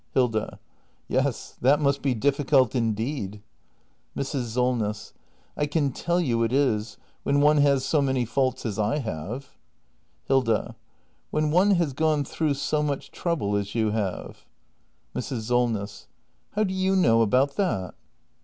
Hilda. 0.15 0.59
Yes, 1.07 1.57
that 1.61 1.79
must 1.79 2.01
be 2.01 2.15
difficult 2.15 2.73
indeed. 2.73 3.39
Mrs. 4.17 4.45
Solness. 4.45 5.13
I 5.55 5.67
can 5.67 5.91
tell 5.91 6.19
you 6.19 6.41
it 6.41 6.51
is— 6.51 6.97
when 7.21 7.39
one 7.39 7.57
has 7.57 7.85
so 7.85 8.01
many 8.01 8.25
faults 8.25 8.65
as 8.65 8.79
I 8.79 8.97
have 8.97 9.59
Hilda. 10.25 10.75
When 11.29 11.51
one 11.51 11.69
has 11.75 11.93
gone 11.93 12.23
through 12.25 12.55
so 12.55 12.81
much 12.81 13.11
trouble 13.11 13.55
as 13.55 13.75
you 13.75 13.91
have 13.91 14.47
Mrs. 15.15 15.41
Solness. 15.41 16.07
How 16.53 16.63
do 16.63 16.73
you 16.73 16.95
know 16.95 17.21
about 17.21 17.55
that 17.57 17.93